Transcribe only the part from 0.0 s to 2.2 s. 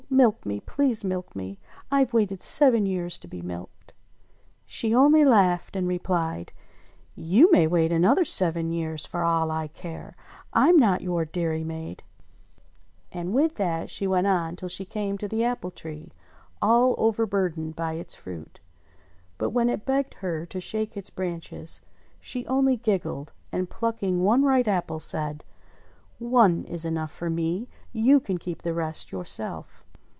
Milk me! Please milk me, Tve